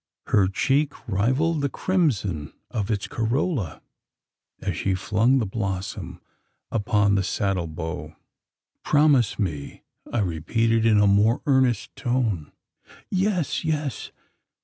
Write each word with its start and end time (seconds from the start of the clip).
Her 0.25 0.47
cheek 0.47 0.93
rivalled 1.07 1.61
the 1.61 1.69
crimson 1.69 2.53
of 2.71 2.89
its 2.89 3.07
corolla, 3.07 3.83
as 4.59 4.75
she 4.75 4.95
flung 4.95 5.37
the 5.37 5.45
blossom 5.45 6.19
upon 6.71 7.13
the 7.13 7.21
saddle 7.21 7.67
bow. 7.67 8.15
"Promise 8.83 9.37
me!" 9.37 9.83
I 10.11 10.21
repeated 10.21 10.87
in 10.87 10.97
a 10.99 11.05
more 11.05 11.43
earnest 11.45 11.95
tone. 11.95 12.51
"Yes 13.11 13.63
yes!" 13.63 14.09